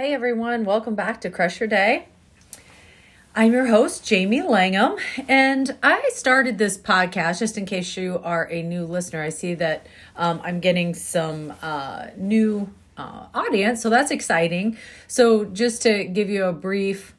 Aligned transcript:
Hey 0.00 0.14
everyone, 0.14 0.64
welcome 0.64 0.94
back 0.94 1.20
to 1.20 1.28
Crush 1.28 1.60
Your 1.60 1.68
Day. 1.68 2.08
I'm 3.34 3.52
your 3.52 3.66
host, 3.66 4.02
Jamie 4.02 4.40
Langham, 4.40 4.96
and 5.28 5.76
I 5.82 6.08
started 6.14 6.56
this 6.56 6.78
podcast 6.78 7.40
just 7.40 7.58
in 7.58 7.66
case 7.66 7.98
you 7.98 8.18
are 8.24 8.50
a 8.50 8.62
new 8.62 8.86
listener. 8.86 9.22
I 9.22 9.28
see 9.28 9.52
that 9.56 9.86
um, 10.16 10.40
I'm 10.42 10.58
getting 10.58 10.94
some 10.94 11.52
uh, 11.60 12.06
new 12.16 12.72
uh, 12.96 13.26
audience, 13.34 13.82
so 13.82 13.90
that's 13.90 14.10
exciting. 14.10 14.78
So, 15.06 15.44
just 15.44 15.82
to 15.82 16.04
give 16.04 16.30
you 16.30 16.46
a 16.46 16.52
brief 16.54 17.14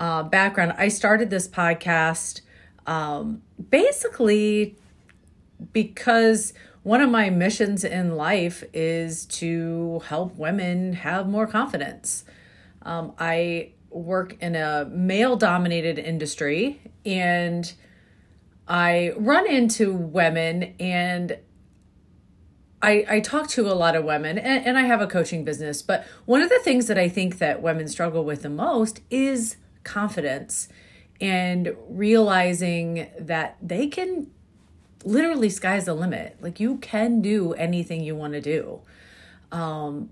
uh, 0.00 0.24
background, 0.24 0.74
I 0.76 0.88
started 0.88 1.30
this 1.30 1.46
podcast 1.46 2.40
um, 2.88 3.40
basically 3.70 4.74
because 5.72 6.54
one 6.86 7.00
of 7.00 7.10
my 7.10 7.28
missions 7.30 7.82
in 7.82 8.14
life 8.14 8.62
is 8.72 9.26
to 9.26 10.00
help 10.06 10.36
women 10.36 10.92
have 10.92 11.26
more 11.26 11.44
confidence. 11.44 12.24
Um, 12.82 13.12
I 13.18 13.72
work 13.90 14.36
in 14.40 14.54
a 14.54 14.84
male 14.84 15.34
dominated 15.34 15.98
industry 15.98 16.80
and 17.04 17.72
I 18.68 19.14
run 19.16 19.48
into 19.48 19.92
women 19.92 20.76
and 20.78 21.36
I, 22.80 23.04
I 23.08 23.18
talk 23.18 23.48
to 23.48 23.66
a 23.66 23.74
lot 23.74 23.96
of 23.96 24.04
women 24.04 24.38
and, 24.38 24.64
and 24.64 24.78
I 24.78 24.82
have 24.82 25.00
a 25.00 25.08
coaching 25.08 25.42
business, 25.42 25.82
but 25.82 26.06
one 26.24 26.40
of 26.40 26.50
the 26.50 26.60
things 26.60 26.86
that 26.86 26.96
I 26.96 27.08
think 27.08 27.38
that 27.38 27.62
women 27.62 27.88
struggle 27.88 28.24
with 28.24 28.42
the 28.42 28.48
most 28.48 29.00
is 29.10 29.56
confidence 29.82 30.68
and 31.20 31.74
realizing 31.88 33.08
that 33.18 33.56
they 33.60 33.88
can 33.88 34.30
literally 35.06 35.48
sky's 35.48 35.86
the 35.86 35.94
limit. 35.94 36.36
Like 36.40 36.60
you 36.60 36.76
can 36.78 37.22
do 37.22 37.52
anything 37.54 38.02
you 38.02 38.14
want 38.14 38.34
to 38.34 38.40
do. 38.40 38.80
Um, 39.52 40.10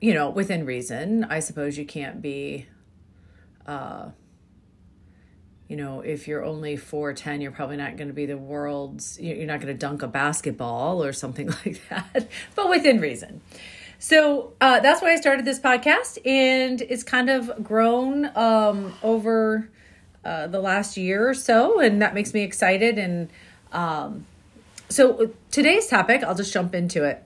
you 0.00 0.14
know, 0.14 0.30
within 0.30 0.66
reason. 0.66 1.24
I 1.24 1.40
suppose 1.40 1.78
you 1.78 1.86
can't 1.86 2.22
be 2.22 2.66
uh 3.66 4.10
you 5.68 5.76
know, 5.76 6.00
if 6.00 6.28
you're 6.28 6.44
only 6.44 6.76
4'10, 6.76 7.42
you're 7.42 7.50
probably 7.50 7.76
not 7.76 7.96
going 7.96 8.06
to 8.06 8.14
be 8.14 8.26
the 8.26 8.36
world's, 8.36 9.18
you're 9.20 9.46
not 9.46 9.60
going 9.60 9.74
to 9.74 9.78
dunk 9.78 10.02
a 10.02 10.06
basketball 10.06 11.02
or 11.02 11.12
something 11.12 11.48
like 11.66 11.80
that, 11.88 12.28
but 12.54 12.70
within 12.70 13.00
reason. 13.00 13.40
So 13.98 14.52
uh, 14.60 14.80
that's 14.80 15.02
why 15.02 15.12
I 15.12 15.16
started 15.16 15.44
this 15.44 15.58
podcast, 15.58 16.18
and 16.24 16.82
it's 16.82 17.02
kind 17.02 17.30
of 17.30 17.64
grown 17.64 18.30
um, 18.36 18.92
over 19.02 19.68
uh, 20.24 20.46
the 20.46 20.60
last 20.60 20.96
year 20.96 21.28
or 21.28 21.34
so, 21.34 21.80
and 21.80 22.02
that 22.02 22.14
makes 22.14 22.34
me 22.34 22.42
excited. 22.42 22.98
And 22.98 23.30
um, 23.72 24.26
so 24.88 25.30
today's 25.50 25.86
topic, 25.86 26.22
I'll 26.22 26.34
just 26.34 26.52
jump 26.52 26.74
into 26.74 27.04
it. 27.04 27.22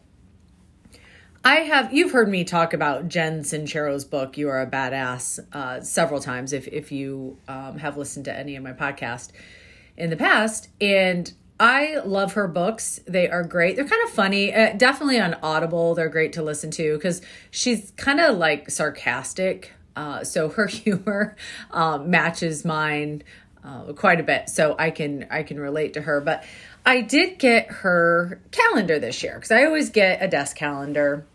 I 1.42 1.56
have 1.60 1.92
you've 1.94 2.12
heard 2.12 2.28
me 2.28 2.44
talk 2.44 2.74
about 2.74 3.08
Jen 3.08 3.44
Sincero's 3.44 4.04
book 4.04 4.36
"You 4.36 4.50
Are 4.50 4.60
a 4.60 4.66
Badass" 4.66 5.40
uh, 5.54 5.80
several 5.80 6.20
times. 6.20 6.52
If 6.52 6.68
if 6.68 6.92
you 6.92 7.38
um, 7.48 7.78
have 7.78 7.96
listened 7.96 8.26
to 8.26 8.36
any 8.36 8.56
of 8.56 8.62
my 8.62 8.72
podcast 8.72 9.30
in 9.96 10.10
the 10.10 10.16
past, 10.16 10.68
and 10.82 11.32
I 11.58 12.00
love 12.04 12.34
her 12.34 12.46
books. 12.46 13.00
They 13.06 13.30
are 13.30 13.42
great. 13.42 13.76
They're 13.76 13.86
kind 13.86 14.02
of 14.04 14.10
funny. 14.10 14.54
Uh, 14.54 14.74
definitely 14.74 15.18
on 15.18 15.34
Audible. 15.42 15.94
They're 15.94 16.10
great 16.10 16.34
to 16.34 16.42
listen 16.42 16.70
to 16.72 16.96
because 16.96 17.22
she's 17.50 17.92
kind 17.96 18.20
of 18.20 18.36
like 18.36 18.70
sarcastic. 18.70 19.72
Uh, 19.96 20.24
so 20.24 20.50
her 20.50 20.66
humor 20.68 21.36
um, 21.70 22.10
matches 22.10 22.64
mine 22.64 23.22
uh, 23.64 23.92
quite 23.92 24.20
a 24.20 24.22
bit. 24.22 24.48
So 24.48 24.74
I 24.78 24.90
can 24.90 25.26
I 25.30 25.42
can 25.42 25.58
relate 25.58 25.94
to 25.94 26.02
her. 26.02 26.20
But 26.20 26.44
I 26.84 27.00
did 27.00 27.38
get 27.38 27.68
her 27.68 28.40
calendar 28.50 28.98
this 28.98 29.22
year 29.22 29.34
because 29.34 29.50
I 29.50 29.64
always 29.64 29.90
get 29.90 30.22
a 30.22 30.28
desk 30.28 30.56
calendar. 30.56 31.26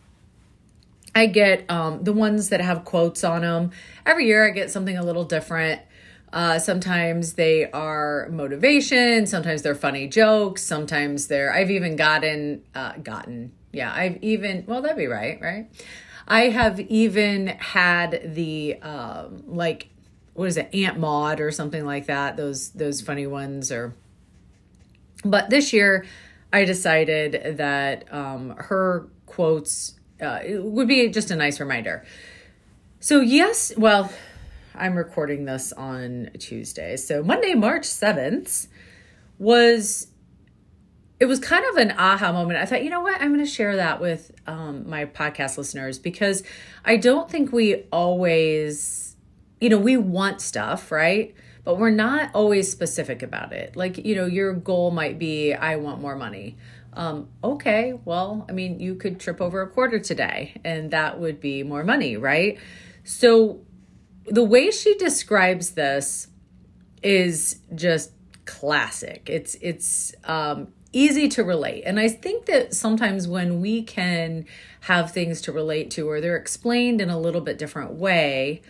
I 1.13 1.27
get 1.27 1.69
um, 1.69 2.03
the 2.03 2.11
ones 2.11 2.49
that 2.49 2.59
have 2.59 2.83
quotes 2.83 3.23
on 3.23 3.41
them. 3.41 3.71
Every 4.05 4.25
year 4.25 4.47
I 4.47 4.51
get 4.51 4.69
something 4.69 4.97
a 4.97 5.03
little 5.03 5.23
different. 5.23 5.81
Uh, 6.33 6.59
sometimes 6.59 7.33
they 7.33 7.71
are 7.71 8.27
motivation, 8.29 9.25
sometimes 9.25 9.61
they're 9.61 9.73
funny 9.73 10.05
jokes, 10.05 10.61
sometimes 10.61 11.27
they're, 11.27 11.53
I've 11.53 11.71
even 11.71 11.95
gotten, 11.95 12.61
uh, 12.75 12.97
gotten, 12.97 13.53
yeah, 13.71 13.93
I've 13.93 14.21
even, 14.21 14.65
well, 14.67 14.81
that'd 14.81 14.97
be 14.97 15.07
right, 15.07 15.39
right? 15.39 15.69
I 16.27 16.49
have 16.49 16.81
even 16.81 17.47
had 17.47 18.35
the, 18.35 18.81
um, 18.81 19.43
like, 19.47 19.87
what 20.35 20.47
is 20.47 20.57
it, 20.57 20.69
Aunt 20.73 20.99
Maud 20.99 21.41
or 21.41 21.49
something 21.51 21.85
like 21.85 22.05
that, 22.05 22.37
those, 22.37 22.69
those 22.69 23.01
funny 23.01 23.25
ones 23.25 23.71
or, 23.71 23.95
but 25.23 25.49
this 25.49 25.73
year, 25.73 26.05
I 26.53 26.63
decided 26.65 27.57
that 27.57 28.13
um, 28.13 28.55
her 28.57 29.07
quotes 29.25 29.99
uh, 30.21 30.39
would 30.45 30.87
be 30.87 31.09
just 31.09 31.31
a 31.31 31.35
nice 31.35 31.59
reminder. 31.59 32.05
So, 32.99 33.19
yes, 33.21 33.73
well, 33.75 34.11
I'm 34.73 34.95
recording 34.95 35.45
this 35.45 35.73
on 35.73 36.29
Tuesday. 36.39 36.95
So, 36.95 37.23
Monday, 37.23 37.55
March 37.55 37.83
7th 37.83 38.67
was 39.37 40.07
it 41.19 41.25
was 41.25 41.39
kind 41.39 41.63
of 41.71 41.77
an 41.77 41.91
aha 41.97 42.31
moment. 42.31 42.59
I 42.59 42.65
thought, 42.65 42.83
you 42.83 42.89
know 42.89 43.01
what? 43.01 43.21
I'm 43.21 43.33
going 43.33 43.45
to 43.45 43.49
share 43.49 43.77
that 43.77 44.01
with 44.01 44.31
um, 44.47 44.89
my 44.89 45.05
podcast 45.05 45.57
listeners 45.57 45.97
because 45.97 46.43
I 46.83 46.97
don't 46.97 47.29
think 47.29 47.53
we 47.53 47.83
always, 47.91 49.04
you 49.65 49.69
know, 49.69 49.77
we 49.77 49.97
want 49.97 50.41
stuff, 50.41 50.91
right? 50.91 51.35
but 51.65 51.79
we're 51.79 51.89
not 51.89 52.29
always 52.33 52.71
specific 52.71 53.23
about 53.23 53.51
it. 53.51 53.75
Like, 53.75 53.97
you 53.97 54.15
know, 54.15 54.27
your 54.27 54.53
goal 54.53 54.91
might 54.91 55.17
be, 55.19 55.53
I 55.53 55.75
want 55.77 55.99
more 55.99 56.15
money. 56.15 56.57
Um, 56.93 57.27
okay, 57.43 57.93
well, 58.05 58.45
I 58.47 58.53
mean, 58.53 58.79
you 58.79 58.95
could 58.95 59.19
trip 59.19 59.41
over 59.41 59.61
a 59.61 59.67
quarter 59.67 59.99
today 59.99 60.61
and 60.63 60.91
that 60.91 61.19
would 61.19 61.41
be 61.41 61.63
more 61.63 61.83
money, 61.83 62.15
right? 62.15 62.59
So, 63.03 63.61
the 64.27 64.43
way 64.43 64.71
she 64.71 64.95
describes 64.95 65.71
this 65.71 66.27
is 67.03 67.59
just 67.73 68.11
classic. 68.45 69.27
It's, 69.27 69.55
it's, 69.55 70.13
um, 70.23 70.69
easy 70.93 71.27
to 71.27 71.43
relate. 71.43 71.83
And 71.85 71.99
I 71.99 72.07
think 72.07 72.45
that 72.45 72.73
sometimes 72.73 73.27
when 73.27 73.59
we 73.59 73.83
can 73.83 74.45
have 74.81 75.11
things 75.11 75.41
to 75.41 75.51
relate 75.51 75.91
to 75.91 76.07
or 76.09 76.21
they're 76.21 76.37
explained 76.37 77.01
in 77.01 77.09
a 77.09 77.19
little 77.19 77.41
bit 77.41 77.57
different 77.57 77.93
way, 77.93 78.61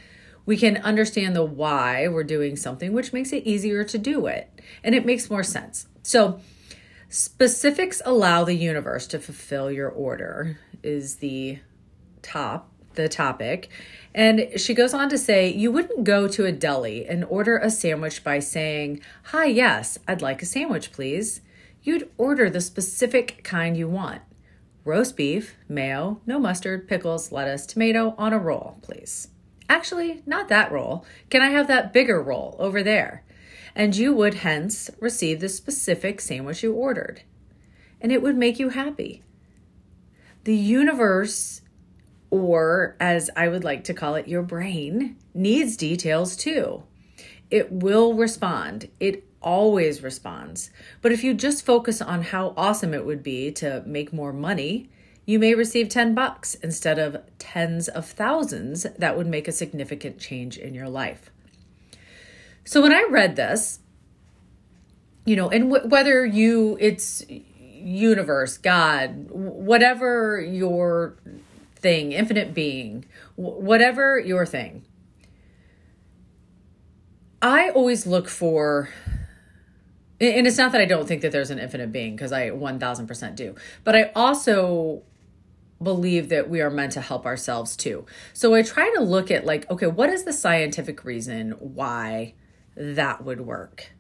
we 0.46 0.58
can 0.58 0.78
understand 0.78 1.36
the 1.36 1.44
why 1.44 2.08
we're 2.08 2.24
doing 2.24 2.56
something, 2.56 2.94
which 2.94 3.14
makes 3.14 3.34
it 3.34 3.44
easier 3.46 3.84
to 3.84 3.98
do 3.98 4.28
it. 4.28 4.50
And 4.84 4.94
it 4.94 5.06
makes 5.06 5.30
more 5.30 5.44
sense. 5.44 5.88
So, 6.04 6.40
specifics 7.10 8.02
allow 8.06 8.44
the 8.44 8.56
universe 8.56 9.08
to 9.08 9.20
fulfill 9.20 9.72
your 9.72 9.90
order, 9.90 10.60
is 10.84 11.16
the 11.16 11.60
top, 12.22 12.72
the 12.94 13.10
topic. 13.10 13.70
And 14.14 14.48
she 14.58 14.74
goes 14.74 14.94
on 14.94 15.10
to 15.10 15.18
say, 15.18 15.50
You 15.50 15.72
wouldn't 15.72 16.04
go 16.04 16.28
to 16.28 16.46
a 16.46 16.52
deli 16.52 17.06
and 17.06 17.26
order 17.26 17.58
a 17.58 17.70
sandwich 17.70 18.24
by 18.24 18.40
saying, 18.40 19.02
Hi, 19.26 19.46
yes, 19.46 19.98
I'd 20.08 20.22
like 20.22 20.42
a 20.42 20.46
sandwich, 20.46 20.92
please. 20.92 21.42
You'd 21.82 22.10
order 22.18 22.50
the 22.50 22.62
specific 22.62 23.44
kind 23.44 23.78
you 23.78 23.88
want 23.88 24.22
roast 24.86 25.18
beef, 25.18 25.56
mayo, 25.68 26.22
no 26.28 26.40
mustard, 26.40 26.88
pickles, 26.88 27.32
lettuce, 27.32 27.66
tomato 27.66 28.14
on 28.20 28.34
a 28.34 28.38
roll, 28.38 28.78
please. 28.84 29.30
Actually, 29.68 30.22
not 30.26 30.48
that 30.50 30.72
roll. 30.72 31.06
Can 31.30 31.42
I 31.42 31.50
have 31.50 31.68
that 31.68 31.94
bigger 31.94 32.22
roll 32.22 32.56
over 32.60 32.84
there? 32.84 33.24
And 33.76 33.96
you 33.96 34.14
would 34.14 34.36
hence 34.36 34.90
receive 35.00 35.40
the 35.40 35.50
specific 35.50 36.22
sandwich 36.22 36.64
you 36.64 36.74
ordered. 36.74 37.24
And 38.00 38.12
it 38.12 38.22
would 38.22 38.38
make 38.38 38.60
you 38.60 38.70
happy. 38.70 39.24
The 40.44 40.56
universe, 40.56 41.62
or 42.30 42.96
as 43.00 43.30
I 43.36 43.48
would 43.48 43.64
like 43.64 43.84
to 43.86 43.94
call 43.94 44.16
it, 44.16 44.28
your 44.28 44.44
brain, 44.44 45.18
needs 45.34 45.76
details 45.76 46.36
too. 46.36 46.84
It 47.50 47.72
will 47.72 48.14
respond. 48.14 48.90
It 49.00 49.28
always 49.42 50.04
responds. 50.04 50.70
But 51.02 51.12
if 51.12 51.24
you 51.24 51.34
just 51.34 51.66
focus 51.66 52.02
on 52.02 52.22
how 52.22 52.54
awesome 52.56 52.94
it 52.94 53.06
would 53.06 53.24
be 53.24 53.52
to 53.54 53.84
make 53.86 54.14
more 54.14 54.34
money, 54.34 54.90
you 55.26 55.40
may 55.40 55.56
receive 55.56 55.90
10 55.90 56.14
bucks 56.14 56.56
instead 56.56 57.00
of 57.00 57.18
tens 57.40 57.88
of 57.88 58.06
thousands 58.06 58.86
that 58.98 59.18
would 59.18 59.28
make 59.28 59.48
a 59.48 59.52
significant 59.52 60.20
change 60.20 60.58
in 60.58 60.74
your 60.74 60.90
life. 60.90 61.32
So 62.64 62.82
when 62.82 62.94
I 62.94 63.06
read 63.10 63.36
this, 63.36 63.80
you 65.26 65.36
know, 65.36 65.50
and 65.50 65.72
w- 65.72 65.90
whether 65.90 66.26
you, 66.26 66.78
it's 66.80 67.26
universe, 67.30 68.58
God, 68.58 69.30
whatever 69.30 70.40
your 70.40 71.16
thing, 71.76 72.12
infinite 72.12 72.54
being, 72.54 73.06
whatever 73.36 74.20
your 74.20 74.46
thing, 74.46 74.84
I 77.42 77.70
always 77.70 78.08
look 78.08 78.28
for 78.28 78.90
and 80.22 80.48
it's 80.48 80.58
not 80.58 80.72
that 80.72 80.80
I 80.80 80.86
don't 80.86 81.06
think 81.08 81.22
that 81.24 81.34
there's 81.34 81.52
an 81.52 81.60
infinite 81.60 81.92
being 81.92 82.16
because 82.16 82.32
I 82.32 82.50
1000% 82.50 83.36
do. 83.36 83.54
But 83.84 83.96
I 83.96 84.12
also 84.16 85.04
believe 85.82 86.30
that 86.30 86.50
we 86.50 86.62
are 86.62 86.70
meant 86.70 86.94
to 86.94 87.02
help 87.02 87.26
ourselves 87.26 87.76
too. 87.76 88.06
So 88.34 88.54
I 88.54 88.62
try 88.62 88.92
to 88.96 89.02
look 89.02 89.30
at 89.30 89.46
like, 89.46 89.70
okay, 89.70 89.88
what 89.88 90.10
is 90.10 90.24
the 90.24 90.34
scientific 90.34 91.04
reason 91.04 91.52
why 91.52 92.34
that 92.76 93.24
would 93.24 93.42
work? 93.42 93.92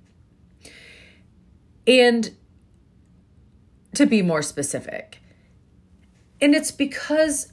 And 1.87 2.35
to 3.95 4.05
be 4.05 4.21
more 4.21 4.41
specific. 4.41 5.21
And 6.41 6.53
it's 6.53 6.71
because 6.71 7.51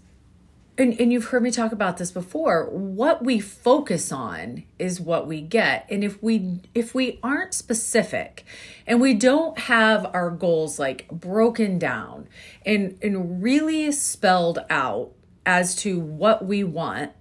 and, 0.83 1.01
and 1.01 1.13
you've 1.13 1.27
heard 1.27 1.43
me 1.43 1.51
talk 1.51 1.73
about 1.73 1.97
this 1.97 2.11
before. 2.11 2.69
What 2.71 3.25
we 3.25 3.41
focus 3.41 4.13
on 4.13 4.65
is 4.79 5.01
what 5.01 5.27
we 5.27 5.41
get. 5.41 5.87
And 5.89 6.05
if 6.05 6.23
we 6.23 6.61
if 6.75 6.95
we 6.95 7.19
aren't 7.23 7.55
specific 7.55 8.45
and 8.87 9.01
we 9.01 9.15
don't 9.15 9.59
have 9.59 10.11
our 10.13 10.31
goals 10.31 10.79
like 10.79 11.09
broken 11.11 11.79
down 11.79 12.29
and 12.67 12.99
and 13.01 13.43
really 13.43 13.91
spelled 13.93 14.59
out 14.69 15.13
as 15.47 15.75
to 15.75 15.99
what 15.99 16.45
we 16.45 16.63
want 16.63 17.13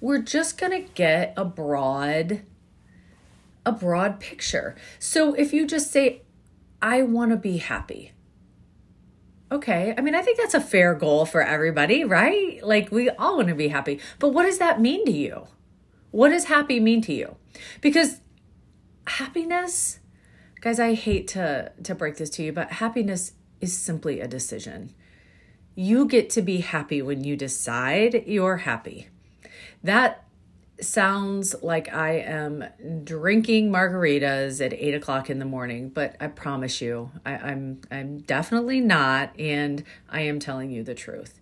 we're 0.00 0.22
just 0.22 0.56
going 0.56 0.72
to 0.72 0.92
get 0.94 1.34
a 1.36 1.44
broad 1.44 2.40
a 3.66 3.72
broad 3.72 4.18
picture. 4.18 4.74
So 4.98 5.34
if 5.34 5.52
you 5.52 5.66
just 5.66 5.90
say 5.90 6.22
i 6.82 7.02
want 7.02 7.30
to 7.30 7.36
be 7.36 7.58
happy 7.58 8.12
Okay. 9.52 9.94
I 9.96 10.00
mean, 10.00 10.14
I 10.14 10.22
think 10.22 10.38
that's 10.38 10.54
a 10.54 10.60
fair 10.60 10.94
goal 10.94 11.26
for 11.26 11.42
everybody, 11.42 12.04
right? 12.04 12.60
Like, 12.62 12.92
we 12.92 13.10
all 13.10 13.36
want 13.36 13.48
to 13.48 13.54
be 13.54 13.68
happy. 13.68 14.00
But 14.18 14.28
what 14.28 14.44
does 14.44 14.58
that 14.58 14.80
mean 14.80 15.04
to 15.06 15.12
you? 15.12 15.48
What 16.12 16.30
does 16.30 16.44
happy 16.44 16.80
mean 16.80 17.02
to 17.02 17.12
you? 17.12 17.36
Because 17.80 18.20
happiness, 19.06 19.98
guys, 20.60 20.78
I 20.78 20.94
hate 20.94 21.26
to, 21.28 21.72
to 21.82 21.94
break 21.94 22.16
this 22.16 22.30
to 22.30 22.42
you, 22.42 22.52
but 22.52 22.72
happiness 22.72 23.32
is 23.60 23.76
simply 23.76 24.20
a 24.20 24.28
decision. 24.28 24.94
You 25.74 26.06
get 26.06 26.30
to 26.30 26.42
be 26.42 26.58
happy 26.58 27.02
when 27.02 27.24
you 27.24 27.36
decide 27.36 28.24
you're 28.26 28.58
happy. 28.58 29.08
That 29.82 30.24
sounds 30.84 31.54
like 31.62 31.92
I 31.92 32.18
am 32.18 32.64
drinking 33.04 33.70
margaritas 33.70 34.64
at 34.64 34.72
eight 34.72 34.94
o'clock 34.94 35.30
in 35.30 35.38
the 35.38 35.44
morning, 35.44 35.88
but 35.88 36.16
I 36.20 36.28
promise 36.28 36.80
you, 36.80 37.10
I, 37.24 37.34
I'm 37.34 37.80
I'm 37.90 38.18
definitely 38.18 38.80
not, 38.80 39.38
and 39.38 39.84
I 40.08 40.22
am 40.22 40.38
telling 40.38 40.70
you 40.70 40.82
the 40.82 40.94
truth. 40.94 41.40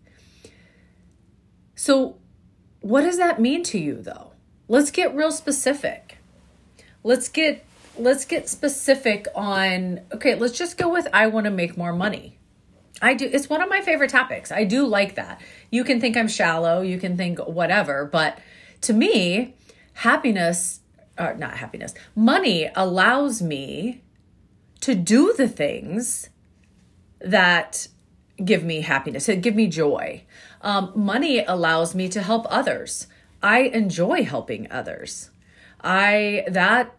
So, 1.75 2.17
what 2.81 3.03
does 3.03 3.19
that 3.19 3.41
mean 3.41 3.63
to 3.65 3.79
you, 3.79 4.03
though? 4.03 4.33
Let's 4.69 4.91
get 4.91 5.15
real 5.15 5.33
specific. 5.33 6.19
Let's 7.03 7.29
get 7.29 7.65
let's 7.97 8.25
get 8.25 8.49
specific 8.49 9.27
on. 9.35 10.01
Okay, 10.13 10.35
let's 10.35 10.57
just 10.57 10.77
go 10.77 10.89
with 10.89 11.07
I 11.13 11.29
want 11.29 11.45
to 11.45 11.51
make 11.51 11.77
more 11.77 11.93
money. 11.93 12.39
I 13.01 13.15
do. 13.15 13.29
It's 13.31 13.49
one 13.49 13.63
of 13.63 13.69
my 13.69 13.81
favorite 13.81 14.11
topics. 14.11 14.51
I 14.51 14.65
do 14.65 14.87
like 14.87 15.15
that. 15.15 15.41
You 15.71 15.85
can 15.85 16.01
think 16.01 16.17
I'm 16.17 16.29
shallow. 16.29 16.81
You 16.81 16.99
can 16.99 17.17
think 17.17 17.39
whatever, 17.39 18.05
but 18.05 18.39
to 18.83 18.93
me, 18.93 19.55
happiness, 19.95 20.81
or 21.19 21.35
not 21.35 21.59
happiness, 21.59 21.95
money 22.15 22.71
allows 22.75 23.43
me 23.43 24.03
to 24.81 24.95
do 24.95 25.35
the 25.37 25.49
things 25.49 26.31
that 27.21 27.89
give 28.45 28.63
me 28.63 28.83
happiness, 28.83 29.29
it 29.29 29.43
give 29.43 29.55
me 29.55 29.67
joy. 29.67 30.23
Um, 30.63 30.93
money 30.95 31.45
allows 31.45 31.95
me 31.95 32.09
to 32.11 32.23
help 32.23 32.47
others. 32.49 33.07
I 33.43 33.63
enjoy 33.63 34.25
helping 34.25 34.71
others. 34.71 35.31
I 35.81 36.45
that 36.49 36.95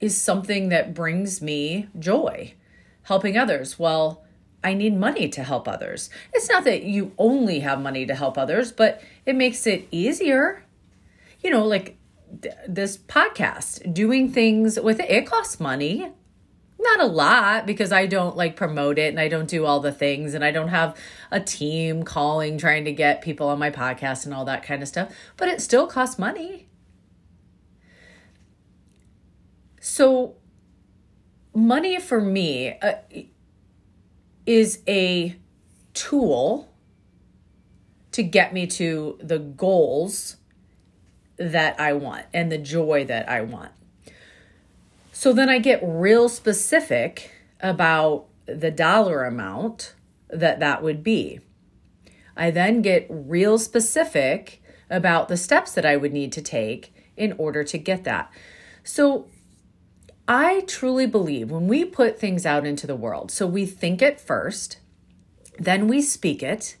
is 0.00 0.16
something 0.16 0.68
that 0.68 0.94
brings 0.94 1.40
me 1.40 1.88
joy. 1.98 2.54
Helping 3.02 3.36
others. 3.36 3.78
Well, 3.78 4.24
I 4.62 4.74
need 4.74 4.96
money 4.96 5.28
to 5.28 5.42
help 5.42 5.68
others. 5.68 6.10
It's 6.32 6.48
not 6.48 6.64
that 6.64 6.84
you 6.84 7.12
only 7.18 7.60
have 7.60 7.80
money 7.80 8.06
to 8.06 8.14
help 8.14 8.38
others, 8.38 8.72
but 8.72 9.02
it 9.26 9.36
makes 9.36 9.66
it 9.66 9.86
easier 9.90 10.64
you 11.44 11.50
know, 11.50 11.66
like 11.66 11.98
th- 12.42 12.54
this 12.66 12.96
podcast, 12.96 13.92
doing 13.92 14.32
things 14.32 14.80
with 14.80 14.98
it, 14.98 15.10
it 15.10 15.26
costs 15.26 15.60
money. 15.60 16.10
Not 16.78 17.00
a 17.00 17.06
lot 17.06 17.66
because 17.66 17.92
I 17.92 18.06
don't 18.06 18.36
like 18.36 18.56
promote 18.56 18.98
it 18.98 19.08
and 19.10 19.20
I 19.20 19.28
don't 19.28 19.48
do 19.48 19.64
all 19.64 19.80
the 19.80 19.92
things 19.92 20.34
and 20.34 20.44
I 20.44 20.50
don't 20.50 20.68
have 20.68 20.96
a 21.30 21.40
team 21.40 22.02
calling 22.02 22.58
trying 22.58 22.84
to 22.86 22.92
get 22.92 23.22
people 23.22 23.48
on 23.48 23.58
my 23.58 23.70
podcast 23.70 24.24
and 24.24 24.34
all 24.34 24.44
that 24.46 24.62
kind 24.64 24.82
of 24.82 24.88
stuff, 24.88 25.12
but 25.36 25.48
it 25.48 25.60
still 25.60 25.86
costs 25.86 26.18
money. 26.18 26.66
So, 29.80 30.36
money 31.54 32.00
for 32.00 32.20
me 32.20 32.78
uh, 32.80 32.94
is 34.46 34.80
a 34.88 35.36
tool 35.92 36.70
to 38.12 38.22
get 38.22 38.52
me 38.52 38.66
to 38.66 39.18
the 39.22 39.38
goals 39.38 40.36
that 41.36 41.78
I 41.80 41.92
want 41.92 42.26
and 42.32 42.50
the 42.50 42.58
joy 42.58 43.04
that 43.06 43.28
I 43.28 43.40
want. 43.40 43.72
So 45.12 45.32
then 45.32 45.48
I 45.48 45.58
get 45.58 45.80
real 45.82 46.28
specific 46.28 47.30
about 47.60 48.26
the 48.46 48.70
dollar 48.70 49.24
amount 49.24 49.94
that 50.28 50.60
that 50.60 50.82
would 50.82 51.02
be. 51.02 51.40
I 52.36 52.50
then 52.50 52.82
get 52.82 53.06
real 53.08 53.58
specific 53.58 54.62
about 54.90 55.28
the 55.28 55.36
steps 55.36 55.72
that 55.72 55.86
I 55.86 55.96
would 55.96 56.12
need 56.12 56.32
to 56.32 56.42
take 56.42 56.92
in 57.16 57.32
order 57.38 57.64
to 57.64 57.78
get 57.78 58.04
that. 58.04 58.30
So 58.82 59.28
I 60.26 60.62
truly 60.66 61.06
believe 61.06 61.50
when 61.50 61.68
we 61.68 61.84
put 61.84 62.18
things 62.18 62.44
out 62.44 62.66
into 62.66 62.86
the 62.86 62.96
world, 62.96 63.30
so 63.30 63.46
we 63.46 63.66
think 63.66 64.02
it 64.02 64.20
first, 64.20 64.78
then 65.58 65.86
we 65.86 66.02
speak 66.02 66.42
it, 66.42 66.76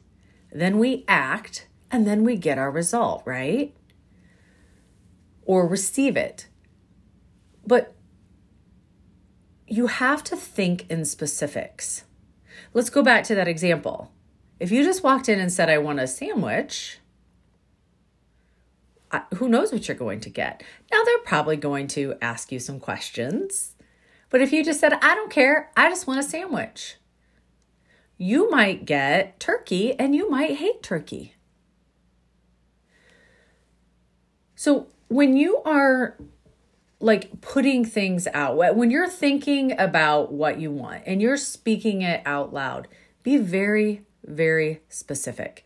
then 0.50 0.78
we 0.78 1.04
act, 1.06 1.68
and 1.90 2.06
then 2.06 2.24
we 2.24 2.36
get 2.36 2.58
our 2.58 2.70
result, 2.70 3.22
right? 3.24 3.74
Or 5.44 5.66
receive 5.66 6.16
it. 6.16 6.48
But 7.66 7.94
you 9.66 9.86
have 9.86 10.22
to 10.24 10.36
think 10.36 10.90
in 10.90 11.04
specifics. 11.04 12.04
Let's 12.72 12.90
go 12.90 13.02
back 13.02 13.24
to 13.24 13.34
that 13.34 13.48
example. 13.48 14.12
If 14.60 14.70
you 14.70 14.84
just 14.84 15.02
walked 15.02 15.28
in 15.28 15.40
and 15.40 15.52
said, 15.52 15.68
I 15.68 15.78
want 15.78 16.00
a 16.00 16.06
sandwich, 16.06 16.98
who 19.34 19.48
knows 19.48 19.72
what 19.72 19.86
you're 19.88 19.96
going 19.96 20.20
to 20.20 20.30
get? 20.30 20.62
Now, 20.90 21.02
they're 21.04 21.18
probably 21.18 21.56
going 21.56 21.88
to 21.88 22.14
ask 22.20 22.52
you 22.52 22.58
some 22.58 22.80
questions. 22.80 23.74
But 24.30 24.40
if 24.40 24.52
you 24.52 24.64
just 24.64 24.80
said, 24.80 24.92
I 24.94 25.14
don't 25.14 25.30
care, 25.30 25.70
I 25.76 25.88
just 25.88 26.06
want 26.06 26.20
a 26.20 26.22
sandwich, 26.22 26.96
you 28.16 28.50
might 28.50 28.84
get 28.84 29.38
turkey 29.40 29.98
and 29.98 30.14
you 30.14 30.30
might 30.30 30.56
hate 30.56 30.82
turkey. 30.82 31.34
So 34.54 34.88
when 35.14 35.36
you 35.36 35.62
are 35.64 36.16
like 36.98 37.40
putting 37.40 37.84
things 37.84 38.26
out, 38.34 38.56
when 38.74 38.90
you're 38.90 39.08
thinking 39.08 39.78
about 39.78 40.32
what 40.32 40.58
you 40.58 40.72
want 40.72 41.04
and 41.06 41.22
you're 41.22 41.36
speaking 41.36 42.02
it 42.02 42.20
out 42.26 42.52
loud, 42.52 42.88
be 43.22 43.36
very, 43.36 44.02
very 44.24 44.80
specific. 44.88 45.64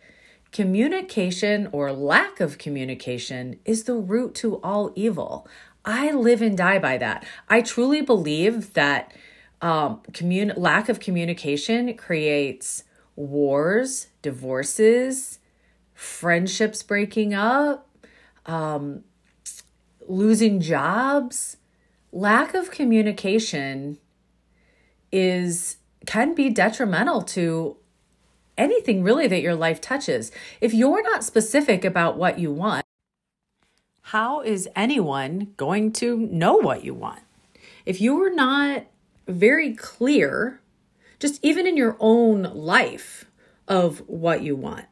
Communication 0.53 1.67
or 1.73 1.93
lack 1.93 2.41
of 2.41 2.59
communication 2.59 3.59
is 3.65 3.85
the 3.85 3.95
root 3.95 4.35
to 4.35 4.57
all 4.57 4.93
evil. 4.95 5.49
I 5.83 6.11
live 6.11 6.43
and 6.43 6.57
die 6.57 6.79
by 6.79 6.99
that. 6.99 7.25
I 7.49 7.63
truly 7.63 8.03
believe 8.03 8.75
that 8.75 9.15
um, 9.63 10.03
commun- 10.13 10.53
lack 10.59 10.91
of 10.91 11.01
communication 11.01 11.97
creates 11.97 12.85
wars, 13.17 14.09
divorces, 14.21 15.39
friendships 15.95 16.83
breaking 16.83 17.33
up, 17.33 17.89
um, 18.45 19.05
losing 20.09 20.61
jobs, 20.61 21.57
lack 22.13 22.55
of 22.55 22.71
communication 22.71 23.99
is 25.13 25.77
can 26.07 26.35
be 26.35 26.49
detrimental 26.51 27.23
to 27.23 27.77
anything 28.57 29.03
really 29.03 29.27
that 29.29 29.43
your 29.43 29.55
life 29.55 29.81
touches. 29.81 30.33
If 30.61 30.75
you're 30.75 31.03
not 31.03 31.25
specific 31.25 31.85
about 31.85 32.17
what 32.17 32.39
you 32.39 32.53
want, 32.53 32.85
how 34.03 34.41
is 34.41 34.69
anyone 34.75 35.53
going 35.57 35.93
to 35.93 36.17
know 36.17 36.55
what 36.55 36.85
you 36.85 36.95
want? 36.95 37.21
If 37.85 38.01
you 38.01 38.23
are 38.23 38.31
not 38.31 38.87
very 39.27 39.75
clear, 39.75 40.61
just 41.19 41.39
even 41.45 41.67
in 41.67 41.77
your 41.77 41.97
own 42.01 42.43
life 42.43 43.27
of 43.67 43.99
what 44.09 44.43
you 44.43 44.57
want, 44.57 44.87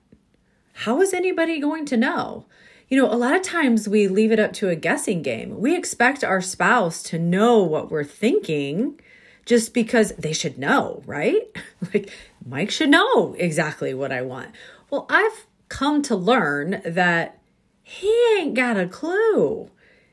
how 0.75 1.00
is 1.00 1.14
anybody 1.14 1.58
going 1.58 1.87
to 1.87 1.96
know? 1.96 2.44
You 2.88 3.00
know, 3.00 3.12
a 3.12 3.16
lot 3.16 3.34
of 3.34 3.42
times 3.42 3.88
we 3.88 4.06
leave 4.06 4.30
it 4.30 4.38
up 4.38 4.52
to 4.54 4.68
a 4.68 4.76
guessing 4.76 5.22
game. 5.22 5.58
We 5.58 5.76
expect 5.76 6.22
our 6.22 6.40
spouse 6.40 7.02
to 7.04 7.18
know 7.18 7.62
what 7.62 7.90
we're 7.90 8.04
thinking 8.04 9.00
just 9.44 9.74
because 9.74 10.12
they 10.12 10.32
should 10.32 10.58
know, 10.58 11.02
right? 11.06 11.42
like, 11.94 12.10
Mike 12.44 12.70
should 12.70 12.90
know 12.90 13.34
exactly 13.38 13.92
what 13.92 14.12
I 14.12 14.22
want. 14.22 14.50
Well, 14.90 15.06
I've 15.10 15.46
come 15.68 16.02
to 16.02 16.14
learn 16.14 16.80
that 16.84 17.38
he 17.82 18.12
ain't 18.38 18.54
got 18.54 18.76
a 18.76 18.86
clue. 18.86 19.70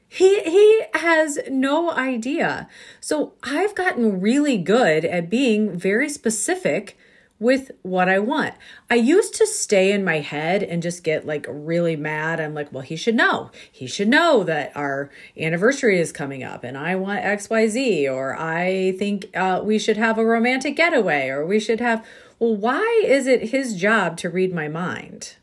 He 0.08 0.42
he 0.42 0.82
has 0.94 1.40
no 1.50 1.92
idea. 1.92 2.68
So 3.00 3.34
I've 3.42 3.74
gotten 3.74 4.22
really 4.22 4.60
good 4.60 5.06
at 5.06 5.30
being 5.30 5.76
very 5.76 6.08
specific 6.08 6.96
with 7.44 7.72
what 7.82 8.08
I 8.08 8.20
want. 8.20 8.56
I 8.90 8.96
used 8.96 9.36
to 9.36 9.46
stay 9.46 9.92
in 9.92 10.06
my 10.06 10.20
head 10.20 10.64
and 10.64 10.82
just 10.82 11.04
get 11.04 11.28
like 11.28 11.46
really 11.50 11.98
mad. 11.98 12.40
I'm 12.40 12.54
like, 12.54 12.72
well, 12.72 12.82
he 12.82 12.96
should 12.96 13.16
know. 13.16 13.52
He 13.70 13.86
should 13.86 14.08
know 14.08 14.44
that 14.46 14.72
our 14.76 15.12
anniversary 15.38 16.00
is 16.00 16.14
coming 16.14 16.42
up 16.42 16.64
and 16.64 16.78
I 16.78 16.96
want 16.96 17.22
XYZ, 17.22 18.12
or 18.12 18.36
I 18.40 18.94
think 18.98 19.30
uh, 19.36 19.62
we 19.64 19.78
should 19.78 19.98
have 19.98 20.18
a 20.18 20.26
romantic 20.26 20.78
getaway, 20.78 21.28
or 21.28 21.46
we 21.46 21.60
should 21.60 21.82
have. 21.82 22.06
Well, 22.40 22.56
why 22.56 23.04
is 23.06 23.28
it 23.28 23.50
his 23.50 23.76
job 23.76 24.18
to 24.18 24.30
read 24.30 24.54
my 24.54 24.70
mind? 24.70 25.36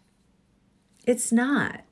It's 1.06 1.30
not. 1.30 1.82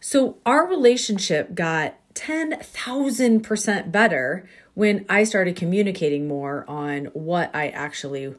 So 0.00 0.38
our 0.44 0.66
relationship 0.66 1.54
got 1.54 1.96
10,000% 2.14 3.92
better 3.92 4.48
when 4.74 5.04
I 5.08 5.24
started 5.24 5.56
communicating 5.56 6.26
more 6.26 6.64
on 6.68 7.06
what 7.06 7.54
I 7.54 7.68
actually 7.68 8.34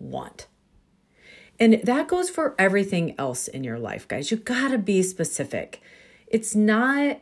want. 0.00 0.46
And 1.58 1.80
that 1.84 2.08
goes 2.08 2.30
for 2.30 2.54
everything 2.58 3.14
else 3.18 3.46
in 3.46 3.62
your 3.62 3.78
life, 3.78 4.08
guys. 4.08 4.30
You 4.30 4.38
gotta 4.38 4.78
be 4.78 5.02
specific. 5.02 5.82
It's 6.26 6.54
not, 6.54 7.20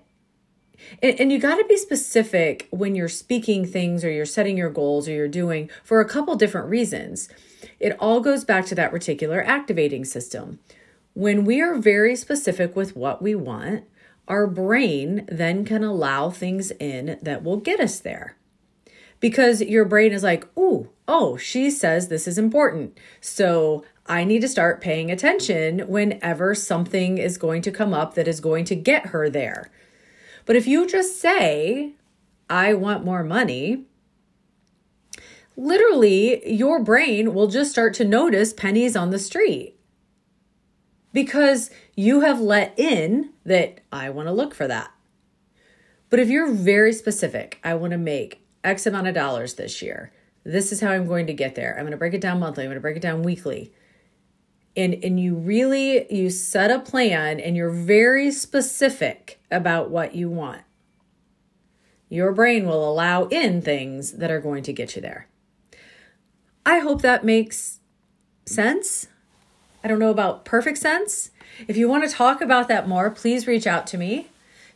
and, 1.02 1.32
you 1.32 1.38
gotta 1.40 1.64
be 1.64 1.76
specific 1.76 2.68
when 2.70 2.94
you're 2.94 3.08
speaking 3.08 3.66
things 3.66 4.04
or 4.04 4.11
you're 4.11 4.25
setting 4.25 4.56
your 4.56 4.70
goals 4.70 5.08
or 5.08 5.12
you're 5.12 5.26
doing 5.26 5.68
for 5.82 6.00
a 6.00 6.08
couple 6.08 6.37
different 6.37 6.68
reasons. 6.68 7.28
It 7.80 7.97
all 7.99 8.20
goes 8.20 8.44
back 8.44 8.64
to 8.66 8.76
that 8.76 8.92
reticular 8.92 9.44
activating 9.44 10.04
system. 10.04 10.61
When 11.14 11.44
we 11.44 11.61
are 11.61 11.75
very 11.75 12.14
specific 12.14 12.76
with 12.76 12.94
what 12.94 13.20
we 13.20 13.35
want, 13.35 13.85
our 14.28 14.47
brain 14.47 15.26
then 15.26 15.64
can 15.64 15.82
allow 15.82 16.30
things 16.30 16.70
in 16.73 17.18
that 17.23 17.42
will 17.42 17.56
get 17.56 17.80
us 17.80 17.99
there. 17.99 18.37
Because 19.20 19.60
your 19.60 19.84
brain 19.84 20.12
is 20.12 20.22
like, 20.22 20.46
ooh, 20.56 20.90
oh, 21.06 21.37
she 21.37 21.70
says 21.70 22.08
this 22.08 22.28
is 22.28 22.38
important. 22.38 22.98
So 23.20 23.84
I 24.06 24.25
need 24.25 24.40
to 24.40 24.48
start 24.48 24.80
paying 24.80 25.10
attention 25.10 25.80
whenever 25.80 26.54
something 26.54 27.18
is 27.18 27.37
going 27.37 27.62
to 27.62 27.70
come 27.70 27.92
up 27.92 28.14
that 28.14 28.28
is 28.28 28.40
going 28.40 28.64
to 28.66 28.75
get 28.75 29.06
her 29.06 29.28
there. 29.28 29.70
But 30.46 30.56
if 30.56 30.66
you 30.66 30.87
just 30.87 31.20
say, 31.20 31.92
I 32.48 32.75
want 32.75 33.04
more 33.04 33.22
money, 33.22 33.84
literally 35.56 36.50
your 36.50 36.82
brain 36.82 37.34
will 37.34 37.48
just 37.48 37.70
start 37.70 37.92
to 37.94 38.04
notice 38.04 38.52
pennies 38.52 38.96
on 38.96 39.10
the 39.10 39.18
street 39.18 39.78
because 41.12 41.70
you 41.94 42.20
have 42.20 42.40
let 42.40 42.78
in 42.78 43.30
that 43.44 43.80
I 43.92 44.08
want 44.10 44.28
to 44.28 44.32
look 44.32 44.54
for 44.54 44.68
that. 44.68 44.90
But 46.10 46.20
if 46.20 46.28
you're 46.28 46.50
very 46.50 46.92
specific, 46.92 47.58
I 47.62 47.75
want 47.75 47.90
to 47.90 47.98
make 47.98 48.40
X 48.64 48.86
amount 48.86 49.06
of 49.06 49.14
dollars 49.14 49.54
this 49.54 49.82
year. 49.82 50.12
This 50.44 50.72
is 50.72 50.80
how 50.80 50.90
I'm 50.90 51.06
going 51.06 51.26
to 51.26 51.32
get 51.32 51.54
there. 51.54 51.74
I'm 51.74 51.82
going 51.82 51.92
to 51.92 51.96
break 51.96 52.14
it 52.14 52.20
down 52.20 52.40
monthly. 52.40 52.64
I'm 52.64 52.68
going 52.68 52.76
to 52.76 52.80
break 52.80 52.96
it 52.96 53.02
down 53.02 53.22
weekly. 53.22 53.72
And 54.76 54.94
and 55.02 55.18
you 55.18 55.34
really 55.34 56.12
you 56.12 56.30
set 56.30 56.70
a 56.70 56.78
plan 56.78 57.40
and 57.40 57.56
you're 57.56 57.70
very 57.70 58.30
specific 58.30 59.40
about 59.50 59.90
what 59.90 60.14
you 60.14 60.30
want. 60.30 60.62
Your 62.08 62.32
brain 62.32 62.66
will 62.66 62.90
allow 62.90 63.24
in 63.24 63.60
things 63.60 64.12
that 64.12 64.30
are 64.30 64.40
going 64.40 64.62
to 64.62 64.72
get 64.72 64.96
you 64.96 65.02
there. 65.02 65.28
I 66.64 66.78
hope 66.78 67.02
that 67.02 67.24
makes 67.24 67.80
sense. 68.46 69.08
I 69.82 69.88
don't 69.88 69.98
know 69.98 70.10
about 70.10 70.44
perfect 70.44 70.78
sense. 70.78 71.30
If 71.66 71.76
you 71.76 71.88
want 71.88 72.08
to 72.08 72.14
talk 72.14 72.40
about 72.40 72.68
that 72.68 72.88
more, 72.88 73.10
please 73.10 73.46
reach 73.46 73.66
out 73.66 73.86
to 73.88 73.98
me. 73.98 74.28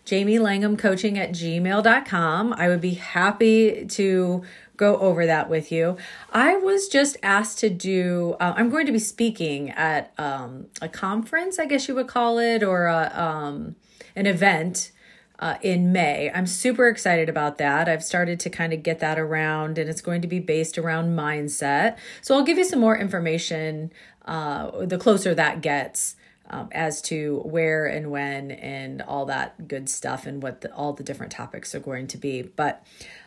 Jamie 0.04 0.38
Langham 0.38 0.76
coaching 0.76 1.18
at 1.18 1.30
gmail.com. 1.30 2.52
I 2.54 2.68
would 2.68 2.80
be 2.80 2.94
happy 2.94 3.87
to 3.87 4.42
go 4.76 4.97
over 4.99 5.26
that 5.26 5.49
with 5.49 5.71
you. 5.71 5.97
I 6.32 6.56
was 6.56 6.88
just 6.88 7.16
asked 7.23 7.59
to 7.61 7.71
do, 7.71 8.37
uh, 8.40 8.54
I'm 8.56 8.68
going 8.68 8.87
to 8.87 8.92
be 8.92 8.99
speaking 8.99 9.71
at 9.71 10.12
um, 10.18 10.66
a 10.80 10.88
conference, 10.88 11.59
I 11.59 11.66
guess 11.66 11.87
you 11.87 11.94
would 11.94 12.09
call 12.09 12.38
it, 12.38 12.62
or 12.62 12.87
a, 12.87 13.12
um, 13.14 13.76
an 14.16 14.26
event 14.26 14.90
uh, 15.38 15.56
in 15.61 15.92
May. 15.92 16.30
I'm 16.32 16.47
super 16.47 16.88
excited 16.88 17.28
about 17.28 17.59
that. 17.59 17.88
I've 17.88 18.04
started 18.04 18.38
to 18.40 18.50
kind 18.50 18.73
of 18.73 18.82
get 18.82 19.00
that 19.00 19.18
around, 19.18 19.76
and 19.76 19.90
it's 19.90 20.00
going 20.00 20.23
to 20.23 20.28
be 20.28 20.38
based 20.38 20.78
around 20.78 21.16
mindset. 21.16 21.97
So 22.21 22.37
I'll 22.37 22.44
give 22.44 22.59
you 22.59 22.64
some 22.64 22.78
more 22.78 22.97
information 22.97 23.92
uh, 24.25 24.87
the 24.87 24.99
closer 24.99 25.35
that 25.35 25.61
gets. 25.61 26.14
Um, 26.52 26.68
as 26.73 27.00
to 27.02 27.40
where 27.47 27.87
and 27.87 28.11
when 28.11 28.50
and 28.50 29.00
all 29.00 29.25
that 29.26 29.66
good 29.66 29.88
stuff 29.88 30.26
and 30.26 30.42
what 30.42 30.61
the, 30.61 30.71
all 30.75 30.92
the 30.92 31.02
different 31.02 31.32
topics 31.32 31.75
are 31.75 31.80
going 31.80 32.06
to 32.09 32.18
be. 32.18 32.42
But 32.42 32.87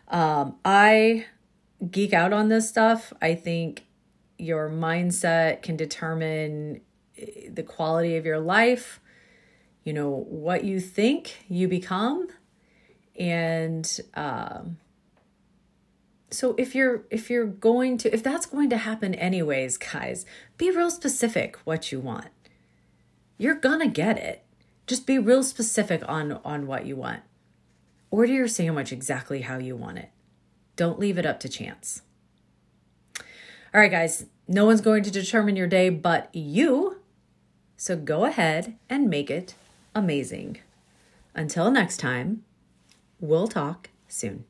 um, 0.09 0.57
I 0.63 1.25
geek 1.89 2.13
out 2.13 2.33
on 2.33 2.49
this 2.49 2.69
stuff. 2.69 3.11
I 3.23 3.33
think 3.33 3.85
your 4.37 4.69
mindset 4.69 5.63
can 5.63 5.75
determine 5.75 6.81
eh, 7.17 7.49
the 7.51 7.63
quality 7.63 8.15
of 8.15 8.25
your 8.25 8.39
life 8.39 8.99
you 9.85 9.93
know 9.93 10.09
what 10.09 10.65
you 10.65 10.79
think 10.81 11.45
you 11.47 11.67
become 11.69 12.27
and 13.17 14.01
um, 14.15 14.77
so 16.31 16.53
if 16.57 16.75
you're 16.75 17.05
if 17.09 17.29
you're 17.29 17.45
going 17.45 17.97
to 17.97 18.13
if 18.13 18.21
that's 18.21 18.45
going 18.47 18.69
to 18.69 18.77
happen 18.77 19.15
anyways 19.15 19.77
guys 19.77 20.25
be 20.57 20.69
real 20.69 20.91
specific 20.91 21.57
what 21.63 21.91
you 21.91 21.99
want 21.99 22.27
you're 23.37 23.55
gonna 23.55 23.87
get 23.87 24.17
it. 24.17 24.43
Just 24.87 25.07
be 25.07 25.17
real 25.17 25.43
specific 25.43 26.03
on 26.07 26.33
on 26.43 26.67
what 26.67 26.85
you 26.85 26.95
want. 26.95 27.21
Order 28.11 28.33
your 28.33 28.47
sandwich 28.47 28.91
exactly 28.91 29.41
how 29.41 29.57
you 29.57 29.75
want 29.75 29.97
it. 29.97 30.09
Don't 30.75 30.99
leave 30.99 31.17
it 31.17 31.25
up 31.25 31.39
to 31.41 31.49
chance. 31.49 32.01
All 33.73 33.81
right 33.81 33.91
guys 33.91 34.25
no 34.47 34.65
one's 34.65 34.81
going 34.81 35.03
to 35.03 35.11
determine 35.11 35.55
your 35.55 35.67
day 35.67 35.89
but 35.89 36.29
you. 36.33 36.97
So 37.77 37.95
go 37.95 38.25
ahead 38.25 38.77
and 38.89 39.09
make 39.09 39.29
it 39.29 39.55
amazing. 39.93 40.59
Until 41.33 41.71
next 41.71 41.97
time, 41.97 42.43
we'll 43.19 43.47
talk 43.47 43.89
soon. 44.07 44.45